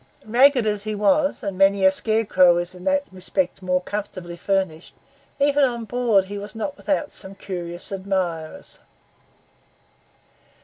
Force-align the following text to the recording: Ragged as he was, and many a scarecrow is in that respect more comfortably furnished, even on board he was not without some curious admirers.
Ragged 0.25 0.65
as 0.65 0.83
he 0.85 0.95
was, 0.95 1.43
and 1.43 1.59
many 1.59 1.85
a 1.85 1.91
scarecrow 1.91 2.57
is 2.57 2.73
in 2.73 2.85
that 2.85 3.03
respect 3.11 3.61
more 3.61 3.81
comfortably 3.81 4.35
furnished, 4.35 4.95
even 5.39 5.63
on 5.63 5.85
board 5.85 6.25
he 6.25 6.39
was 6.39 6.55
not 6.55 6.75
without 6.75 7.11
some 7.11 7.35
curious 7.35 7.91
admirers. 7.91 8.79